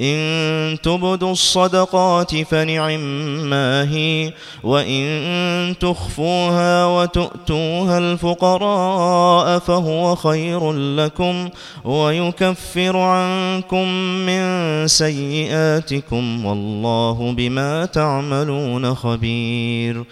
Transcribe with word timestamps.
إن 0.00 0.78
تبدوا 0.82 1.32
الصدقات 1.32 2.36
فنعم 2.36 3.00
ما 3.50 3.90
هي 3.90 4.32
وإن 4.62 5.74
تخفوها 5.80 6.86
وتؤتوها 6.86 7.98
الفقراء 7.98 9.58
فهو 9.58 10.14
خير 10.14 10.72
لكم 10.72 11.48
ويكفر 11.84 12.96
عنكم 12.96 13.88
من 14.26 14.42
سيئاتكم 14.88 16.46
والله 16.46 17.34
بما 17.36 17.84
تعملون 17.84 18.94
خبير. 18.94 20.04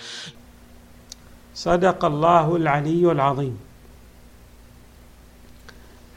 صدق 1.55 2.05
الله 2.05 2.56
العلي 2.56 3.12
العظيم. 3.12 3.59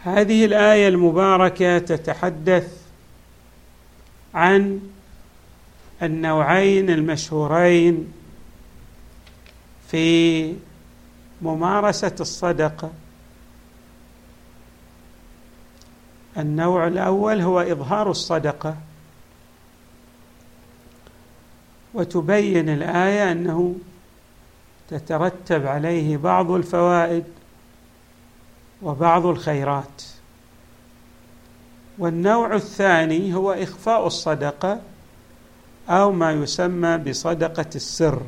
هذه 0.04 0.46
الآية 0.46 0.88
المباركة 0.88 1.78
تتحدث 1.78 2.81
عن 4.34 4.80
النوعين 6.02 6.90
المشهورين 6.90 8.14
في 9.88 10.56
ممارسة 11.42 12.16
الصدقه 12.20 12.92
النوع 16.38 16.88
الأول 16.88 17.42
هو 17.42 17.60
إظهار 17.60 18.12
الصدقه 18.12 18.76
وتبين 21.94 22.70
الآية 22.70 23.32
أنه 23.32 23.76
تترتب 24.90 25.68
عليه 25.68 26.18
بعض 26.18 26.52
الفوائد 26.52 27.24
وبعض 28.82 29.26
الخيرات. 29.26 30.04
والنوع 31.98 32.56
الثاني 32.56 33.34
هو 33.34 33.52
إخفاء 33.52 34.08
الصدقة 34.08 34.82
أو 35.90 36.12
ما 36.12 36.32
يسمى 36.32 36.98
بصدقة 36.98 37.70
السر. 37.76 38.22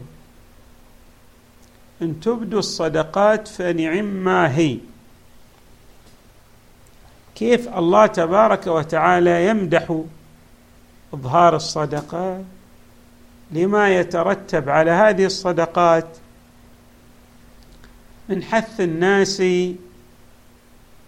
إن 2.02 2.20
تبدوا 2.20 2.59
الصدقات 2.59 3.47
فنعم 3.47 4.05
ما 4.05 4.58
هي. 4.58 4.78
كيف 7.36 7.78
الله 7.78 8.05
تبارك 8.05 8.67
وتعالى 8.67 9.47
يمدح 9.47 10.02
إظهار 11.14 11.55
الصدقة؟ 11.55 12.44
لما 13.52 13.95
يترتب 13.95 14.70
على 14.70 14.92
هذه 14.92 15.25
الصدقات 15.25 16.08
من 18.30 18.44
حث 18.44 18.81
الناس 18.81 19.44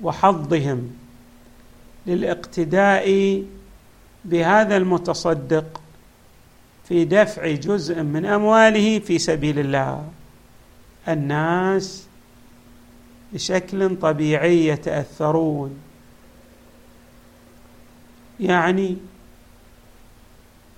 وحظهم. 0.01 1.04
للاقتداء 2.07 3.43
بهذا 4.25 4.77
المتصدق 4.77 5.81
في 6.87 7.05
دفع 7.05 7.51
جزء 7.51 8.03
من 8.03 8.25
أمواله 8.25 8.99
في 8.99 9.19
سبيل 9.19 9.59
الله. 9.59 10.07
الناس 11.07 12.07
بشكل 13.33 13.95
طبيعي 13.95 14.67
يتأثرون. 14.67 15.79
يعني 18.39 18.97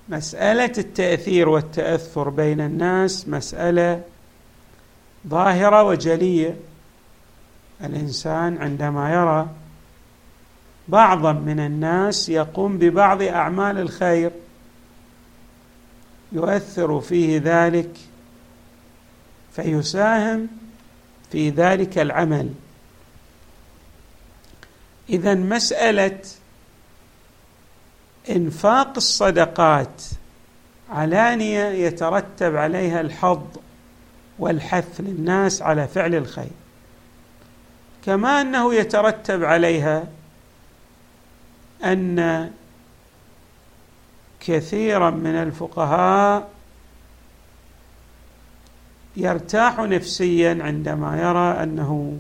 مسألة 0.10 0.72
التأثير 0.78 1.50
والتأثر 1.50 2.30
بين 2.30 2.62
الناس 2.62 3.28
مسألة 3.28 4.02
ظاهرة 5.28 5.84
وجلية. 5.84 6.56
الإنسان 7.84 8.58
عندما 8.58 9.14
يرى 9.14 9.48
بعضا 10.88 11.34
من 11.34 11.60
الناس 11.60 12.30
يقوم 12.30 12.78
ببعض 12.78 13.22
أعمال 13.22 13.78
الخير 13.78 14.32
يؤثر 16.32 17.00
فيه 17.02 17.42
ذلك 17.44 17.98
فيساهم 19.56 20.48
في 21.32 21.50
ذلك 21.50 21.98
العمل. 21.98 22.50
اذا 25.10 25.34
مسألة 25.34 26.20
إنفاق 28.30 28.94
الصدقات 28.98 30.02
علانية 30.90 31.66
يترتب 31.66 32.56
عليها 32.56 33.02
الحظ 33.02 33.44
والحث 34.40 35.00
للناس 35.00 35.62
على 35.62 35.88
فعل 35.88 36.16
الخير 36.16 36.52
كما 38.06 38.42
أنه 38.42 38.74
يترتب 38.74 39.44
عليها 39.44 40.08
أن 41.84 42.52
كثيرا 44.40 45.10
من 45.10 45.36
الفقهاء 45.36 46.50
يرتاح 49.18 49.80
نفسيا 49.80 50.58
عندما 50.62 51.22
يرى 51.22 51.64
أنه 51.64 52.20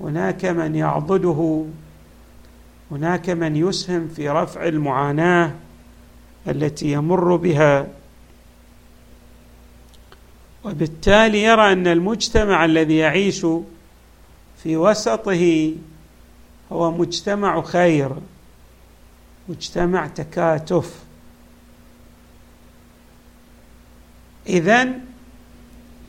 هناك 0.00 0.44
من 0.44 0.74
يعضده 0.74 1.64
هناك 2.90 3.30
من 3.30 3.56
يسهم 3.56 4.08
في 4.08 4.28
رفع 4.28 4.68
المعاناة 4.68 5.52
التي 6.48 6.92
يمر 6.92 7.36
بها. 7.36 7.86
وبالتالي 10.64 11.42
يرى 11.42 11.72
أن 11.72 11.86
المجتمع 11.86 12.64
الذي 12.64 12.96
يعيش 12.96 13.46
في 14.62 14.76
وسطه 14.76 15.72
هو 16.72 16.90
مجتمع 16.90 17.62
خير. 17.62 18.10
مجتمع 19.48 20.06
تكاتف. 20.06 21.04
اذا 24.46 24.88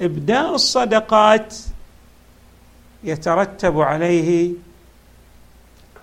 إبداء 0.01 0.55
الصدقات 0.55 1.55
يترتب 3.03 3.79
عليه 3.79 4.53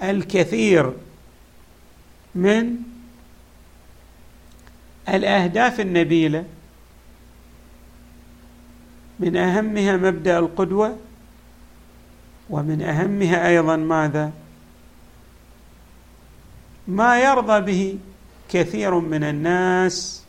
الكثير 0.02 0.92
من 2.34 2.76
الأهداف 5.08 5.80
النبيلة 5.80 6.44
من 9.20 9.36
أهمها 9.36 9.96
مبدأ 9.96 10.38
القدوة 10.38 10.96
ومن 12.50 12.82
أهمها 12.82 13.48
أيضا 13.48 13.76
ماذا؟ 13.76 14.32
ما 16.92 17.20
يرضى 17.20 17.60
به 17.60 17.98
كثير 18.48 18.98
من 18.98 19.24
الناس 19.24 20.22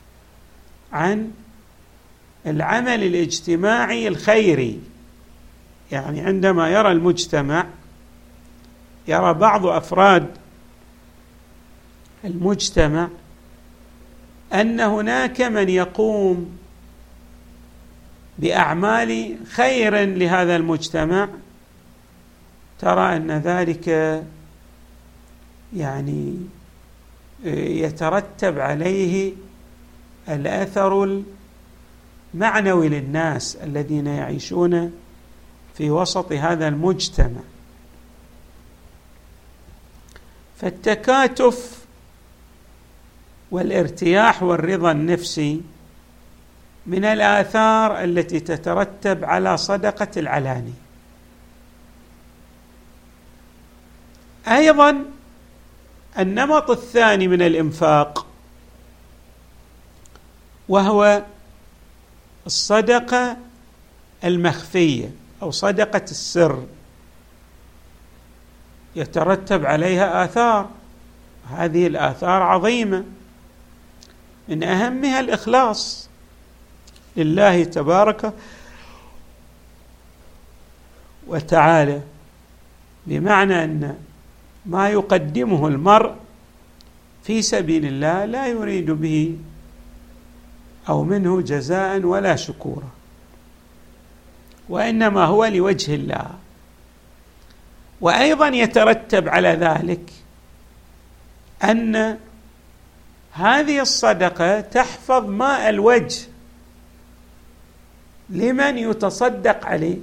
عن 0.94 1.32
العمل 2.46 3.04
الاجتماعي 3.04 4.08
الخيري. 4.08 4.80
يعني 5.92 6.22
عندما 6.22 6.70
يرى 6.70 6.92
المجتمع 6.92 7.66
يرى 9.08 9.34
بعض 9.34 9.66
أفراد 9.66 10.28
المجتمع 12.26 13.08
أن 14.54 14.80
هناك 14.80 15.42
من 15.42 15.70
يقوم 15.70 16.58
بأعمال 18.40 19.36
خير 19.52 20.06
لهذا 20.06 20.56
المجتمع 20.56 21.30
ترى 22.80 23.16
أن 23.16 23.32
ذلك 23.32 23.90
يعني 25.76 26.38
يترتب 27.46 28.60
عليه 28.60 29.34
الأثر 30.30 31.22
المعنوي 32.34 32.90
للناس 32.90 33.56
الذين 33.56 34.08
يعيشون 34.08 34.92
في 35.78 35.90
وسط 35.90 36.32
هذا 36.32 36.68
المجتمع. 36.68 37.42
فالتكاتف 40.58 41.86
والارتياح 43.52 44.44
والرضا 44.44 44.92
النفسي 44.92 45.62
من 46.86 47.06
الآثار 47.06 48.04
التي 48.04 48.40
تترتب 48.40 49.26
على 49.26 49.58
صدقة 49.58 50.08
العلاني 50.18 50.74
أيضا 54.48 55.06
النمط 56.20 56.70
الثاني 56.70 57.28
من 57.28 57.42
الإنفاق 57.42 58.26
وهو 60.70 61.24
الصدقة 62.46 63.38
المخفية 64.24 65.12
أو 65.42 65.52
صدقة 65.52 66.04
السر. 66.04 66.66
يترتب 68.96 69.66
عليها 69.66 70.26
آثار. 70.26 70.70
هذه 71.50 71.88
الآثار 71.88 72.42
عظيمة. 72.42 73.04
من 74.48 74.64
أهمها 74.64 75.20
الإخلاص 75.20 76.10
لله 77.18 77.64
تبارك 77.64 78.34
وتعالى 81.28 82.02
بمعنى 83.08 83.64
أن 83.64 83.98
ما 84.66 84.90
يقدمه 84.90 85.68
المرء 85.68 86.16
في 87.24 87.42
سبيل 87.42 87.86
الله 87.86 88.26
لا 88.26 88.48
يريد 88.48 88.92
به 88.92 89.38
أو 90.90 91.04
منه 91.04 91.42
جزاء 91.42 92.00
ولا 92.00 92.36
شكورا. 92.36 92.90
وإنما 94.70 95.26
هو 95.26 95.46
لوجه 95.46 95.96
الله. 95.96 96.30
وأيضا 98.02 98.48
يترتب 98.48 99.30
على 99.30 99.50
ذلك 99.50 100.12
أن 101.64 102.18
هذه 103.32 103.82
الصدقة 103.82 104.62
تحفظ 104.62 105.30
ماء 105.30 105.70
الوجه 105.70 106.28
لمن 108.30 108.78
يتصدق 108.78 109.66
عليه. 109.66 109.98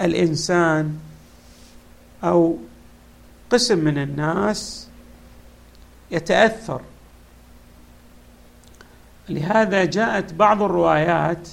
الإنسان 0.00 0.98
أو 2.24 2.58
قسم 3.52 3.78
من 3.78 3.98
الناس 3.98 4.88
يتأثر. 6.10 6.80
لهذا 9.28 9.84
جاءت 9.84 10.34
بعض 10.34 10.62
الروايات 10.62 11.48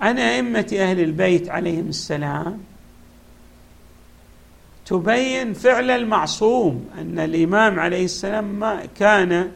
عن 0.00 0.18
أئمة 0.18 0.68
أهل 0.72 1.00
البيت 1.00 1.48
عليهم 1.48 1.88
السلام 1.88 2.60
تبين 4.86 5.52
فعل 5.52 5.90
المعصوم 5.90 6.90
أن 6.98 7.18
الإمام 7.18 7.80
عليه 7.80 8.04
السلام 8.04 8.44
ما 8.44 8.86
كان 8.86 9.52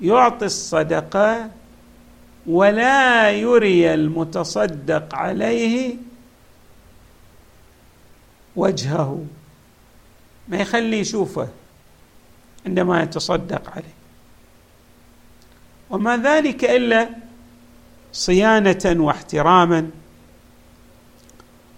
يعطي 0.00 0.46
الصدقة 0.46 1.50
ولا 2.46 3.30
يري 3.30 3.94
المتصدق 3.94 5.14
عليه 5.14 5.96
وجهه. 8.56 9.24
ما 10.48 10.56
يخلي 10.56 10.98
يشوفه 10.98 11.48
عندما 12.66 13.02
يتصدق 13.02 13.70
عليه. 13.70 13.98
وما 15.90 16.16
ذلك 16.16 16.64
إلا 16.64 17.08
صيانة 18.12 18.96
واحتراما 19.04 19.90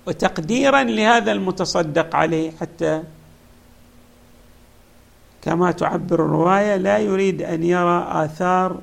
وتقديرا 0.07 0.83
لهذا 0.83 1.33
المتصدق 1.33 2.17
عليه 2.17 2.51
حتى 2.61 3.03
كما 5.43 5.71
تعبر 5.71 6.25
الرواية 6.25 6.77
لا 6.77 6.99
يريد 6.99 7.43
أن 7.43 7.63
يرى 7.63 8.07
آثار 8.09 8.81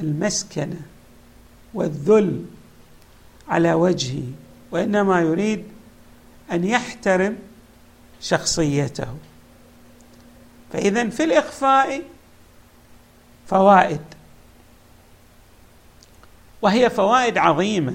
المسكنة 0.00 0.80
والذل 1.74 2.44
على 3.48 3.72
وجهه 3.72 4.24
وإنما 4.70 5.20
يريد 5.20 5.64
أن 6.52 6.64
يحترم 6.64 7.36
شخصيته. 8.22 9.08
فاذا 10.72 11.08
في 11.08 11.24
الإخفاء 11.24 12.02
فوائد 13.46 14.00
وهي 16.62 16.90
فوائد 16.90 17.38
عظيمة. 17.38 17.94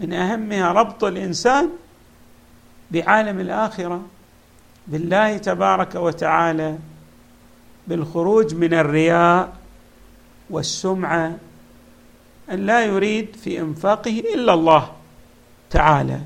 من 0.00 0.12
أهمها 0.12 0.72
ربط 0.72 1.04
الإنسان 1.04 1.70
بعالم 2.90 3.40
الآخرة 3.40 4.02
بالله 4.86 5.36
تبارك 5.36 5.94
وتعالى 5.94 6.78
بالخروج 7.86 8.54
من 8.54 8.74
الرياء 8.74 9.52
والسمعة 10.50 11.36
أن 12.50 12.66
لا 12.66 12.84
يريد 12.84 13.36
في 13.36 13.60
إنفاقه 13.60 14.22
إلا 14.34 14.54
الله 14.54 14.92
تعالى. 15.70 16.20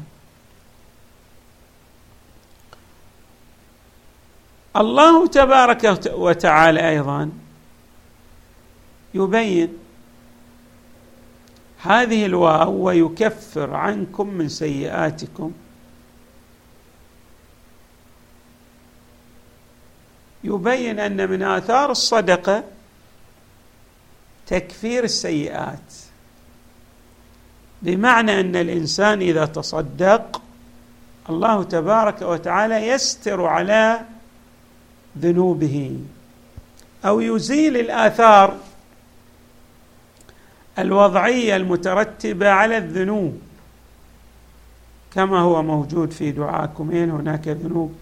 الله 4.78 5.26
تبارك 5.26 6.04
وتعالى 6.12 6.88
أيضا 6.88 7.30
يبين 9.14 9.78
هذه 11.82 12.26
الواو 12.26 12.72
ويكفر 12.72 13.75
عنكم 13.75 14.28
من 14.28 14.48
سيئاتكم. 14.48 15.52
يبين 20.44 21.00
أن 21.00 21.30
من 21.30 21.42
آثار 21.42 21.90
الصدقة 21.90 22.64
تكفير 24.46 25.04
السيئات 25.04 25.94
بمعنى 27.82 28.40
أن 28.40 28.56
الإنسان 28.56 29.20
إذا 29.22 29.46
تصدق 29.46 30.42
الله 31.30 31.62
تبارك 31.62 32.22
وتعالى 32.22 32.75
يستر 32.88 33.46
على 33.46 34.00
ذنوبه 35.20 35.98
أو 37.04 37.20
يزيل 37.20 37.76
الآثار 37.76 38.56
الوضعية 40.78 41.56
المترتبة 41.56 42.48
على 42.48 42.76
الذنوب. 42.76 43.40
كما 45.14 45.40
هو 45.40 45.62
موجود 45.62 46.10
في 46.10 46.30
دعاءكم 46.30 46.90
إن 46.90 47.10
هناك 47.10 47.48
ذنوب. 47.48 47.94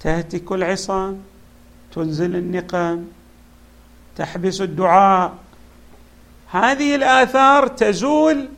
تهتك 0.00 0.52
العصام 0.52 1.22
تنزل 1.94 2.36
النقم 2.36 3.04
تحبس 4.16 4.60
الدعاء. 4.60 5.34
هذه 6.50 6.94
الآثار 6.94 7.66
تزول 7.66 8.48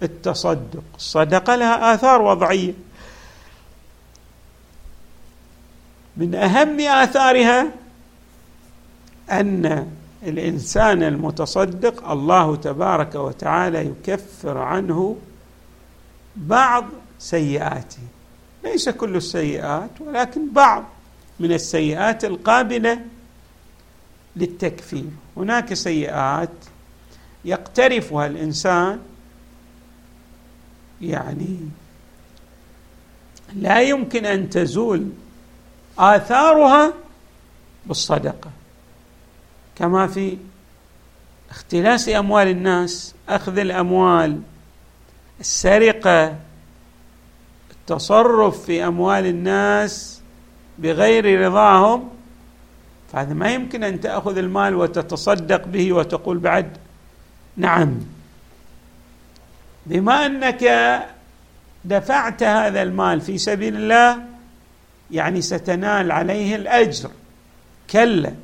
بالتصدق. 0.00 0.82
الصدقه 0.96 1.56
لها 1.56 1.94
آثار 1.94 2.22
وضعية. 2.22 2.72
من 6.20 6.34
أهم 6.34 6.80
آثارها 6.80 7.66
أن 9.30 9.86
الإنسان 10.22 11.02
المتصدق 11.02 12.08
الله 12.10 12.56
تبارك 12.56 13.14
وتعالى 13.14 13.86
يكفر 13.86 14.58
عنه 14.58 15.16
بعض 16.36 16.84
سيئاته. 17.18 18.02
ليس 18.64 18.88
كل 18.88 19.16
السيئات 19.16 19.90
ولكن 20.00 20.50
بعض 20.52 20.84
من 21.40 21.52
السيئات 21.52 22.24
القابلة 22.24 23.00
للتكفير. 24.36 25.10
هناك 25.36 25.74
سيئات 25.74 26.50
يقترفها 27.44 28.26
الإنسان 28.26 28.98
يعني 31.00 31.56
لا 33.56 33.80
يمكن 33.80 34.26
أن 34.26 34.50
تزول 34.50 35.08
آثارها 36.00 36.92
بالصدقة. 37.86 38.50
كما 39.76 40.06
في 40.06 40.38
اختلاس 41.50 42.08
أموال 42.08 42.48
الناس 42.48 43.14
أخذ 43.28 43.58
الأموال 43.58 44.40
السرقة 45.40 46.36
التصرف 47.70 48.64
في 48.64 48.86
أموال 48.86 49.26
الناس 49.26 50.20
بغير 50.78 51.46
رضاهم 51.46 52.08
فهذا 53.12 53.34
ما 53.34 53.50
يمكن 53.50 53.84
أن 53.84 54.00
تأخذ 54.00 54.38
المال 54.38 54.74
وتتصدق 54.74 55.66
به 55.66 55.92
وتقول 55.92 56.38
بعد 56.38 56.76
نعم. 57.56 58.00
بما 59.86 60.26
أنك 60.26 60.64
دفعت 61.84 62.42
هذا 62.42 62.82
المال 62.82 63.20
في 63.20 63.38
سبيل 63.38 63.76
الله 63.76 64.29
يعني 65.12 65.40
ستنال 65.40 66.12
عليه 66.12 66.56
الأجر. 66.56 67.10
كلا. 67.90 68.34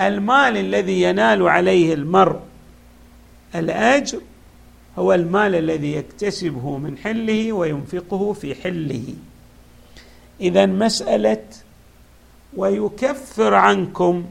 المال 0.00 0.56
الذي 0.56 1.02
ينال 1.02 1.48
عليه 1.48 1.94
المرء 1.94 2.40
الأجر 3.54 4.20
هو 4.98 5.12
المال 5.12 5.54
الذي 5.54 5.92
يكتسبه 5.92 6.78
من 6.78 6.98
حله 6.98 7.52
وينفقه 7.52 8.32
في 8.32 8.54
حله. 8.54 9.04
اذا 10.40 10.66
مسألة 10.66 11.44
ويكفر 12.56 13.54
عنكم 13.54 14.24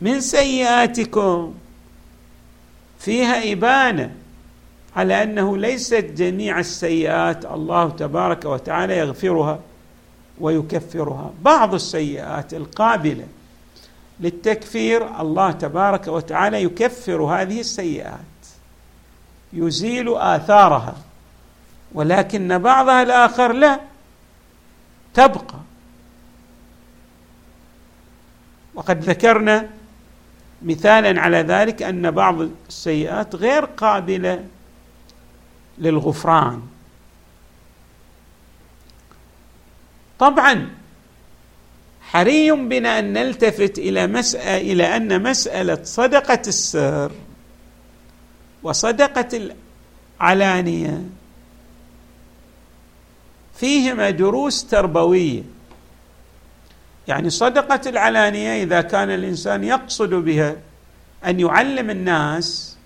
من 0.00 0.20
سيئاتكم 0.20 1.54
فيها 2.98 3.52
إبانة 3.52 4.10
على 4.96 5.22
أنه 5.22 5.56
ليست 5.56 6.04
جميع 6.16 6.60
السيئات 6.60 7.44
الله 7.46 7.90
تبارك 7.90 8.44
وتعالى 8.44 8.98
يغفرها. 8.98 9.60
ويكفرها. 10.40 11.32
بعض 11.42 11.74
السيئات 11.74 12.54
القابلة 12.54 13.26
للتكفير 14.20 15.20
الله 15.20 15.52
تبارك 15.52 16.08
وتعالى 16.08 16.62
يكفر 16.62 17.22
هذه 17.22 17.60
السيئات 17.60 18.14
يزيل 19.52 20.16
آثارها 20.16 20.94
ولكن 21.92 22.58
بعضها 22.58 23.02
الآخر 23.02 23.52
لا 23.52 23.80
تبقى. 25.14 25.58
وقد 28.74 29.04
ذكرنا 29.04 29.70
مثالا 30.62 31.20
على 31.20 31.36
ذلك 31.36 31.82
أن 31.82 32.10
بعض 32.10 32.48
السيئات 32.68 33.34
غير 33.34 33.64
قابلة 33.64 34.44
للغفران. 35.78 36.62
طبعا. 40.20 40.70
حري 42.00 42.50
بنا 42.52 42.98
أن 42.98 43.12
نلتفت 43.12 43.78
إلى 43.78 44.06
مسألة 44.06 44.56
إلى 44.72 44.96
أن 44.96 45.22
مسألة 45.22 45.78
صدقة 45.84 46.42
السر 46.46 47.12
وصدقة 48.62 49.52
العلانية 50.20 51.02
فيهما 53.56 54.10
دروس 54.10 54.66
تربوية. 54.66 55.42
يعني 57.08 57.30
صدقة 57.30 57.90
العلانية 57.90 58.62
إذا 58.62 58.80
كان 58.80 59.10
الإنسان 59.10 59.64
يقصد 59.64 60.14
بها 60.14 60.56
أن 61.26 61.40
يعلم 61.40 61.90
الناس 61.90 62.76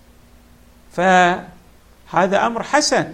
فهذا 0.91 2.47
أمر 2.47 2.63
حسن. 2.63 3.13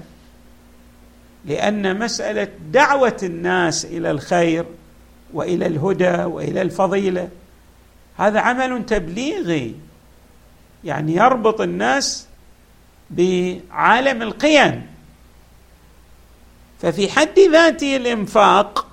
لأن 1.46 2.00
مسألة 2.00 2.48
دعوة 2.72 3.18
الناس 3.24 3.86
إلى 3.86 4.12
الخير 4.12 4.66
وإلى 5.34 5.66
الهدى 5.66 6.24
وإلى 6.24 6.62
الفضيلة 6.62 7.30
هذا 8.18 8.40
عمل 8.40 8.86
تبليغي 8.86 9.76
يعني 10.84 11.16
يربط 11.16 11.62
الناس 11.62 12.28
بعالم 13.10 14.22
القيم. 14.22 14.86
ففي 16.82 17.12
حد 17.12 17.40
ذاته 17.40 17.96
الإنفاق 17.96 18.88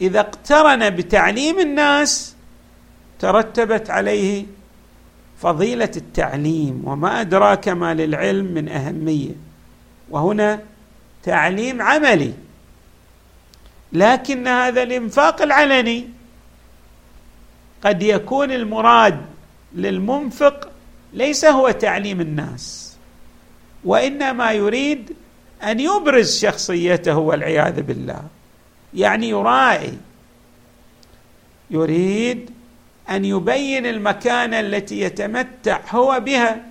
إذا 0.00 0.20
اقترن 0.20 0.90
بتعليم 0.90 1.58
الناس 1.58 2.34
ترتبت 3.18 3.90
عليه 3.90 4.46
فضيلة 5.42 5.90
التعليم 5.96 6.82
وما 6.84 7.20
أدراك 7.20 7.68
ما 7.68 7.94
للعلم 7.94 8.44
من 8.44 8.68
أهمية. 8.68 9.34
وهنا 10.10 10.60
تعليم 11.22 11.82
عملي. 11.82 12.32
لكن 13.92 14.48
هذا 14.48 14.82
الإنفاق 14.82 15.42
العلني 15.42 16.08
قد 17.84 18.02
يكون 18.02 18.52
المراد 18.52 19.20
للمنفق 19.74 20.68
ليس 21.12 21.44
هو 21.44 21.70
تعليم 21.70 22.20
الناس 22.20 22.96
وإنما 23.84 24.52
يريد 24.52 25.12
أن 25.62 25.80
يبرز 25.80 26.38
شخصيته 26.40 27.18
والعياذ 27.18 27.82
بالله. 27.82 28.22
يعني 28.94 29.28
يراعي 29.28 29.92
يريد 31.70 32.50
أن 33.10 33.24
يبين 33.24 33.86
المكانة 33.86 34.60
التي 34.60 35.00
يتمتع 35.00 35.80
هو 35.90 36.20
بها 36.20 36.64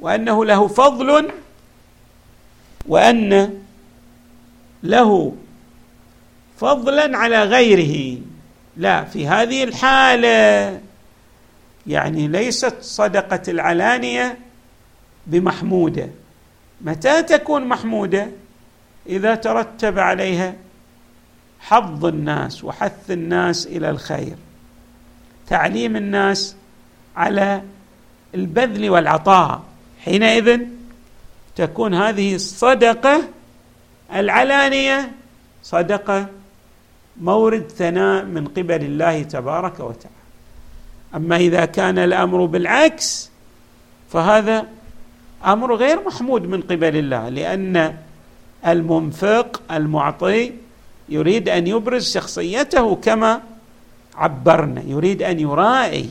وأنه 0.00 0.44
له 0.44 0.68
فضل 0.68 1.30
وأن 2.88 3.58
له 4.82 5.34
فضلا 6.58 7.18
على 7.18 7.42
غيره. 7.42 8.18
لا 8.76 9.04
في 9.04 9.28
هذه 9.28 9.64
الحالة 9.64 10.80
يعني 11.86 12.28
ليست 12.28 12.74
صدقة 12.80 13.42
العلانية 13.48 14.38
بمحمودة. 15.26 16.08
متى 16.80 17.22
تكون 17.22 17.64
محمودة؟ 17.64 18.28
إذا 19.06 19.34
ترتب 19.34 19.98
عليها 19.98 20.54
حظ 21.60 22.04
الناس 22.04 22.64
وحث 22.64 23.10
الناس 23.10 23.66
إلى 23.66 23.90
الخير 23.90 24.36
تعليم 25.46 25.96
الناس 25.96 26.56
على 27.16 27.62
البذل 28.34 28.90
والعطاء. 28.90 29.62
حينئذ 30.04 30.60
تكون 31.56 31.94
هذه 31.94 32.34
الصدقة 32.34 33.22
العلانية 34.14 35.12
صدقة 35.62 36.26
مورد 37.20 37.70
ثناء 37.70 38.24
من 38.24 38.46
قبل 38.46 38.84
الله 38.84 39.22
تبارك 39.22 39.80
وتعالى. 39.80 40.16
أما 41.14 41.36
إذا 41.36 41.64
كان 41.64 41.98
الأمر 41.98 42.44
بالعكس 42.44 43.30
فهذا 44.12 44.66
أمر 45.46 45.74
غير 45.74 46.02
محمود 46.06 46.42
من 46.42 46.60
قبل 46.62 46.96
الله 46.96 47.28
لأن 47.28 47.96
المنفق 48.66 49.62
المعطي 49.70 50.52
يريد 51.08 51.48
أن 51.48 51.66
يبرز 51.66 52.12
شخصيته 52.12 52.96
كما 52.96 53.42
عبرنا 54.14 54.82
يريد 54.86 55.22
أن 55.22 55.40
يرائي 55.40 56.10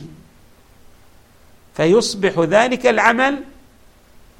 فيصبح 1.74 2.38
ذلك 2.38 2.86
العمل 2.86 3.42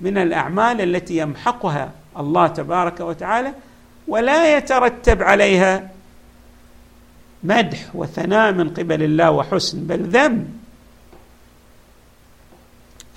من 0.00 0.19
الأعمال 0.19 0.81
التي 0.81 1.17
يمحقها 1.17 1.91
الله 2.19 2.47
تبارك 2.47 3.00
وتعالى 3.00 3.53
ولا 4.09 4.57
يترتب 4.57 5.23
عليها 5.23 5.91
مدح 7.43 7.79
وثناء 7.95 8.53
من 8.53 8.69
قبل 8.71 9.03
الله 9.03 9.31
وحسن 9.31 9.87
بل 9.87 10.03
ذم 10.03 10.49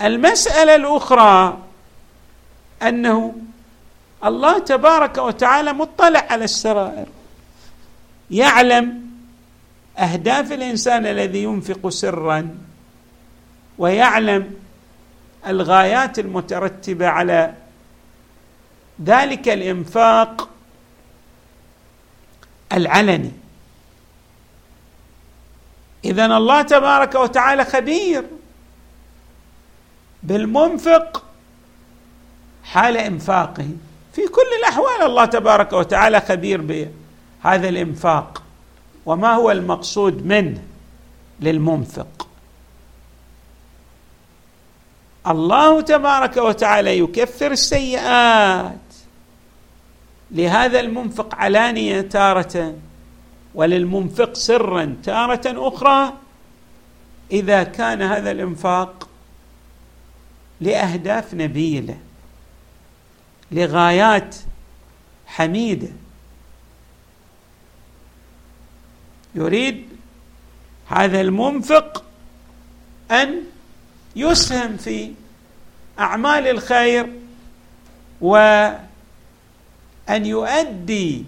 المسألة 0.01 0.75
الأخرى 0.75 1.57
أنه 2.83 3.35
الله 4.25 4.59
تبارك 4.59 5.17
وتعالى 5.17 5.73
مطلع 5.73 6.25
على 6.29 6.43
السرائر 6.43 7.05
يعلم 8.31 9.09
أهداف 9.97 10.51
الإنسان 10.51 11.05
الذي 11.05 11.43
ينفق 11.43 11.89
سرا 11.89 12.57
ويعلم 13.77 14.53
الغايات 15.47 16.19
المترتبة 16.19 17.07
على 17.07 17.53
ذلك 19.03 19.49
الإنفاق 19.49 20.49
العلني. 22.73 23.31
اذا 26.05 26.25
الله 26.25 26.61
تبارك 26.61 27.15
وتعالى 27.15 27.65
خبير 27.65 28.25
بالمنفق 30.23 31.23
حال 32.63 32.97
إنفاقه. 32.97 33.67
في 34.13 34.27
كل 34.27 34.47
الأحوال 34.59 35.01
الله 35.01 35.25
تبارك 35.25 35.73
وتعالى 35.73 36.21
خبير 36.21 36.61
بهذا 36.61 37.69
الإنفاق 37.69 38.43
وما 39.05 39.33
هو 39.33 39.51
المقصود 39.51 40.25
منه 40.25 40.63
للمنفق. 41.39 42.28
الله 45.29 45.81
تبارك 45.81 46.37
وتعالى 46.37 46.99
يكفر 46.99 47.51
السيئات. 47.51 48.79
لهذا 50.31 50.79
المنفق 50.79 51.35
علانية 51.35 52.01
تارة 52.01 52.75
وللمنفق 53.55 54.33
سرا 54.33 54.95
تارة 55.03 55.41
أخرى. 55.45 56.13
إذا 57.31 57.63
كان 57.63 58.01
هذا 58.01 58.31
الإنفاق 58.31 59.09
لأهداف 60.61 61.33
نبيلة 61.33 61.97
لغايات 63.51 64.35
حميدة. 65.27 65.89
يريد 69.35 69.89
هذا 70.87 71.21
المنفق 71.21 72.03
أن 73.11 73.43
يسهم 74.19 74.77
في 74.77 75.13
أعمال 75.99 76.47
الخير 76.47 77.13
وان 78.21 78.79
يؤدي 80.09 81.25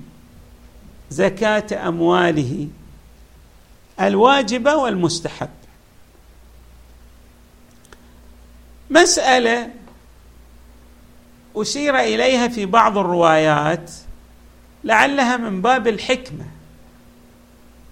زكاة 1.10 1.88
أمواله 1.88 2.68
الواجبة 4.02 4.76
والمستحب. 4.76 5.50
مسألة 8.90 9.70
أشير 11.56 12.00
إليها 12.00 12.48
في 12.48 12.66
بعض 12.66 12.98
الروايات 12.98 13.92
لعلها 14.84 15.38
من 15.38 15.62
باب 15.62 15.88
الحكمة. 15.88 16.46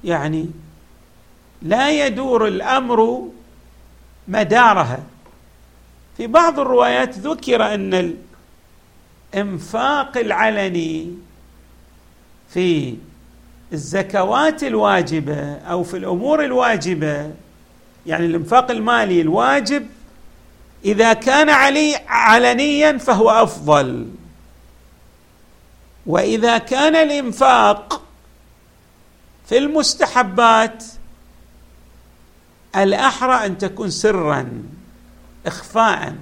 يعني 0.03 0.49
لا 1.61 2.05
يدور 2.05 2.47
الأمر 2.47 3.29
مدارها. 4.29 4.99
في 6.17 6.27
بعض 6.27 6.59
الروايات 6.59 7.17
ذكر 7.17 7.73
أن 7.73 8.13
الإنفاق 9.33 10.17
العلني 10.17 11.13
في 12.53 12.95
الزكوات 13.73 14.63
الواجبة 14.63 15.53
أو 15.53 15.83
في 15.83 15.97
الأمور 15.97 16.43
الواجبة 16.45 17.31
يعني 18.05 18.25
الإنفاق 18.25 18.71
المالي 18.71 19.21
الواجب 19.21 19.87
إذا 20.85 21.13
كان 21.13 21.49
علي 21.49 21.95
علنيا 22.07 22.97
فهو 22.97 23.29
أفضل. 23.29 24.07
وإذا 26.05 26.57
كان 26.57 26.95
الإنفاق 26.95 28.01
في 29.49 29.57
المستحبات 29.57 30.83
الأحرى 32.83 33.45
أن 33.45 33.57
تكون 33.57 33.89
سرا 33.89 34.63
اخفاء. 35.45 36.15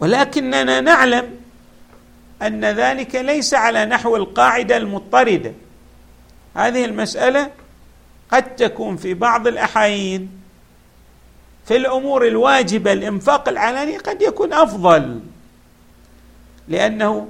ولكننا 0.00 0.80
نعلم 0.80 1.30
أن 2.42 2.64
ذلك 2.64 3.14
ليس 3.14 3.54
على 3.54 3.84
نحو 3.84 4.16
القاعدة 4.16 4.76
المضطردة. 4.76 5.52
هذه 6.56 6.84
المسألة 6.84 7.50
قد 8.32 8.56
تكون 8.56 8.96
في 8.96 9.14
بعض 9.14 9.46
الأحايين. 9.46 10.30
في 11.66 11.76
الأمور 11.76 12.26
الواجبة 12.26 12.92
الإنفاق 12.92 13.48
العلني 13.48 13.96
قد 13.96 14.22
يكون 14.22 14.52
أفضل. 14.52 15.20
لأنه 16.68 17.28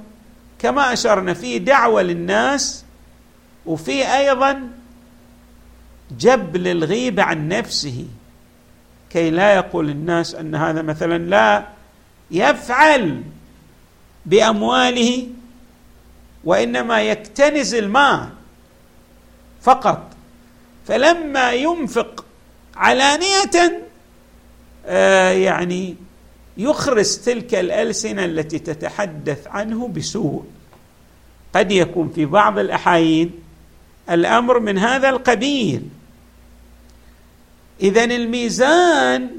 كما 0.59 0.93
أشرنا 0.93 1.33
في 1.33 1.59
دعوة 1.59 2.01
للناس 2.01 2.85
وفي 3.65 4.17
أيضا 4.17 4.69
جب 6.11 6.57
للغيبة 6.57 7.23
عن 7.23 7.47
نفسه. 7.47 8.05
كي 9.09 9.29
لا 9.29 9.55
يقول 9.55 9.89
الناس 9.89 10.35
أن 10.35 10.55
هذا 10.55 10.81
مثلا 10.81 11.17
لا 11.17 11.67
يفعل 12.31 13.21
بأمواله 14.25 15.27
وإنما 16.43 17.01
يكتنز 17.01 17.73
المال 17.73 18.29
فقط. 19.61 20.11
فلما 20.87 21.51
ينفق 21.51 22.25
علانية 22.75 23.83
آه 24.85 25.31
يعني 25.31 25.95
يخرس 26.57 27.21
تلك 27.21 27.55
الألسنة 27.55 28.25
التي 28.25 28.59
تتحدث 28.59 29.47
عنه 29.47 29.87
بسوء. 29.87 30.45
قد 31.55 31.71
يكون 31.71 32.11
في 32.15 32.25
بعض 32.25 32.59
الأحايين 32.59 33.31
الأمر 34.09 34.59
من 34.59 34.77
هذا 34.77 35.09
القبيل. 35.09 35.81
إذا 37.81 38.03
الميزان 38.03 39.29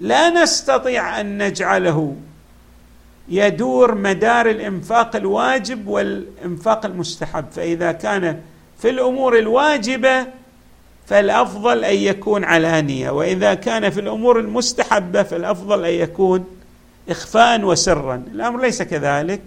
لا 0.00 0.30
نستطيع 0.30 1.20
أن 1.20 1.42
نجعله. 1.42 2.16
يدور 3.28 3.94
مدار 3.94 4.50
الإنفاق 4.50 5.16
الواجب 5.16 5.86
والإنفاق 5.86 6.86
المستحب. 6.86 7.44
فإذا 7.52 7.92
كان 7.92 8.40
في 8.78 8.90
الأمور 8.90 9.38
الواجبة 9.38 10.26
فالأفضل 11.06 11.84
أن 11.84 11.96
يكون 11.96 12.44
علانيه 12.44 13.10
وإذا 13.10 13.54
كان 13.54 13.90
في 13.90 14.00
الأمور 14.00 14.40
المستحبة 14.40 15.22
فالأفضل 15.22 15.84
أن 15.84 15.94
يكون 15.94 16.44
اخفاء 17.08 17.60
وسرا. 17.60 18.22
الأمر 18.34 18.62
ليس 18.62 18.82
كذلك. 18.82 19.42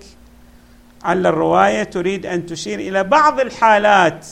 على 1.03 1.29
الرواية 1.29 1.83
تريد 1.83 2.25
أن 2.25 2.45
تشير 2.45 2.79
إلى 2.79 3.03
بعض 3.03 3.39
الحالات 3.39 4.25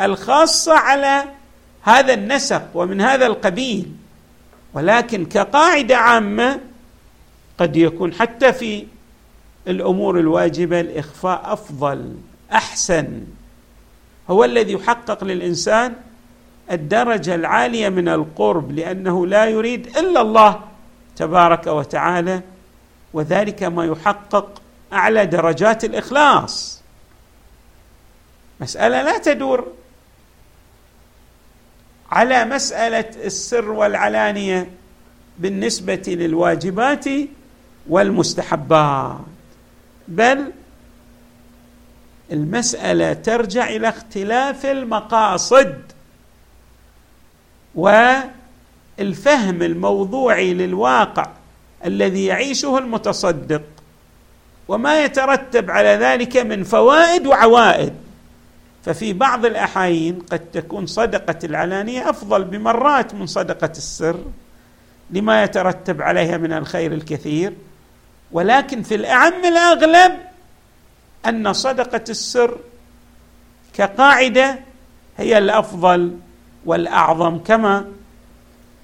الخاصة 0.00 0.72
على 0.72 1.24
هذا 1.82 2.14
النسق 2.14 2.62
ومن 2.74 3.00
هذا 3.00 3.26
القبيل. 3.26 3.92
ولكن 4.74 5.26
كقاعدة 5.26 5.96
عامة 5.96 6.60
قد 7.58 7.76
يكون 7.76 8.12
حتى 8.14 8.52
في 8.52 8.86
الأمور 9.68 10.18
الواجبة 10.18 10.80
الإخفاء 10.80 11.52
أفضل 11.52 12.14
أحسن. 12.52 13.20
هو 14.30 14.44
الذي 14.44 14.72
يحقق 14.72 15.24
للإنسان 15.24 15.94
الدرجة 16.70 17.34
العالية 17.34 17.88
من 17.88 18.08
القرب 18.08 18.72
لأنه 18.72 19.26
لا 19.26 19.44
يريد 19.44 19.96
إلا 19.96 20.20
الله 20.20 20.60
تبارك 21.16 21.66
وتعالى 21.66 22.40
وذلك 23.12 23.62
ما 23.62 23.84
يحقق 23.84 24.62
أعلى 24.92 25.26
درجات 25.26 25.84
الإخلاص. 25.84 26.82
مسألة 28.60 29.02
لا 29.02 29.18
تدور 29.18 29.66
على 32.10 32.44
مسألة 32.44 33.10
السر 33.24 33.70
والعلانية 33.70 34.70
بالنسبة 35.38 36.02
للواجبات 36.06 37.04
والمستحبات. 37.88 39.16
بل 40.08 40.52
المسألة 42.32 43.12
ترجع 43.12 43.68
إلى 43.68 43.88
اختلاف 43.88 44.66
المقاصد 44.66 45.74
والفهم 47.74 49.62
الموضوعي 49.62 50.54
للواقع 50.54 51.30
الذي 51.84 52.24
يعيشه 52.24 52.78
المتصدق 52.78 53.62
وما 54.68 55.04
يترتب 55.04 55.70
على 55.70 55.88
ذلك 55.88 56.36
من 56.36 56.64
فوائد 56.64 57.26
وعوائد. 57.26 57.94
ففي 58.84 59.12
بعض 59.12 59.46
الأحايين 59.46 60.18
قد 60.18 60.38
تكون 60.38 60.86
صدقة 60.86 61.38
العلانية 61.44 62.10
أفضل 62.10 62.44
بمرات 62.44 63.14
من 63.14 63.26
صدقة 63.26 63.70
السر 63.70 64.24
لما 65.10 65.42
يترتب 65.44 66.02
عليها 66.02 66.36
من 66.36 66.52
الخير 66.52 66.92
الكثير 66.92 67.52
ولكن 68.32 68.82
في 68.82 68.94
الأعم 68.94 69.44
الأغلب 69.44 70.12
أن 71.26 71.52
صدقة 71.52 72.04
السر 72.08 72.58
كقاعدة 73.74 74.58
هي 75.18 75.38
الأفضل 75.38 76.16
والأعظم 76.64 77.38
كما 77.38 77.92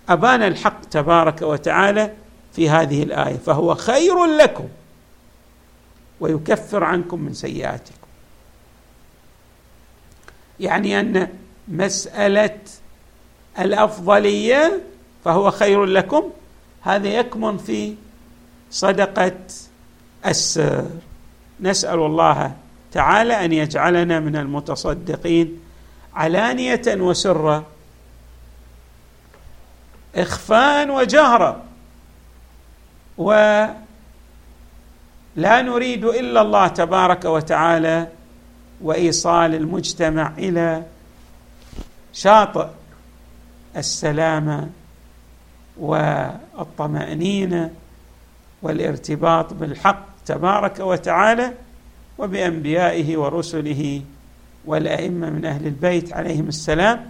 أبان 0.08 0.42
الحق 0.42 0.84
تبارك 0.84 1.42
وتعالى 1.42 2.12
في 2.52 2.70
هذه 2.70 3.02
الآية 3.02 3.36
فهو 3.36 3.74
خير 3.74 4.24
لكم 4.24 4.68
ويكفر 6.20 6.84
عنكم 6.84 7.20
من 7.20 7.34
سيئاتكم. 7.34 8.05
يعني 10.60 11.00
أن 11.00 11.28
مسألة 11.68 12.58
الأفضلية 13.58 14.80
فهو 15.24 15.50
خير 15.50 15.84
لكم 15.84 16.30
هذا 16.82 17.08
يكمن 17.08 17.58
في 17.58 17.94
صدقة 18.70 19.32
السر. 20.26 20.86
نسأل 21.60 21.98
الله 21.98 22.52
تعالى 22.92 23.44
أن 23.44 23.52
يجعلنا 23.52 24.20
من 24.20 24.36
المتصدقين 24.36 25.60
علانية 26.14 26.82
وسرا 26.88 27.64
اخفاء 30.16 30.90
وجهرا 30.90 31.62
ولا 33.18 33.74
نريد 35.38 36.04
إلا 36.04 36.40
الله 36.40 36.68
تبارك 36.68 37.24
وتعالى 37.24 38.08
وإيصال 38.80 39.54
المجتمع 39.54 40.32
إلى 40.38 40.82
شاطئ 42.12 42.66
السلامة 43.76 44.68
والطمأنينة 45.76 47.70
والارتباط 48.62 49.52
بالحق 49.52 50.06
تبارك 50.26 50.80
وتعالى 50.80 51.52
وبأنبيائه 52.18 53.16
ورسله 53.16 54.02
والأئمة 54.64 55.30
من 55.30 55.44
أهل 55.44 55.66
البيت 55.66 56.12
عليهم 56.12 56.48
السلام. 56.48 57.06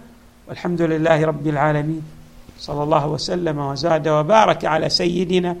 والحمد 0.47 0.81
لله 0.81 1.25
رب 1.25 1.47
العالمين. 1.47 2.01
صلى 2.59 2.83
الله 2.83 3.07
وسلم 3.07 3.57
وزاد 3.57 4.07
وبارك 4.07 4.65
على 4.65 4.89
سيدنا 4.89 5.55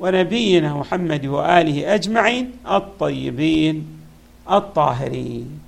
ونبينا 0.00 0.74
محمد 0.74 1.26
وآله 1.26 1.94
أجمعين 1.94 2.52
الطيبين. 2.70 3.93
الطاهرين. 4.50 5.63